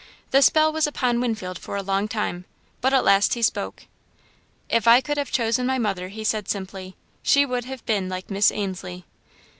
The 0.31 0.41
spell 0.41 0.73
was 0.73 0.87
upon 0.87 1.19
Winfield 1.21 1.59
for 1.59 1.75
a 1.77 1.83
long 1.83 2.07
time, 2.07 2.45
but 2.81 2.91
at 2.91 3.03
last 3.05 3.35
he 3.35 3.43
spoke. 3.43 3.83
"If 4.67 4.87
I 4.87 4.99
could 4.99 5.17
have 5.17 5.31
chosen 5.31 5.67
my 5.67 5.77
mother," 5.77 6.07
he 6.07 6.23
said, 6.23 6.49
simply, 6.49 6.95
"she 7.21 7.45
would 7.45 7.65
have 7.65 7.85
been 7.85 8.09
like 8.09 8.31
Miss 8.31 8.51
Ainslie." 8.51 9.05